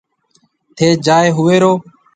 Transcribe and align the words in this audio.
ٿَي 0.75 0.87
جائي 1.05 1.27
هوئيرو۔ 1.37 1.73